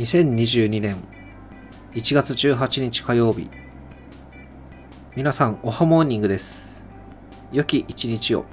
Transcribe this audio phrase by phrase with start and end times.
[0.00, 0.96] 2022年
[1.92, 3.50] 1月18日火曜日
[5.14, 6.86] 皆さんおはモーニングです。
[7.52, 8.46] 良き一日を。